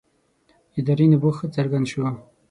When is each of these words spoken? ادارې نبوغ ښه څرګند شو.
ادارې 0.77 1.05
نبوغ 1.11 1.35
ښه 1.39 1.47
څرګند 1.55 1.85
شو. 1.91 2.03